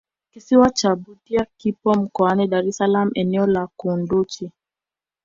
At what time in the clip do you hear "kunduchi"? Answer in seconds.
3.77-4.51